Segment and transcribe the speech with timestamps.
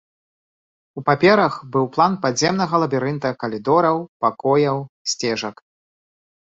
[0.99, 4.77] У паперах быў план падземнага лабірынта калідораў, пакояў,
[5.15, 5.55] сцежак.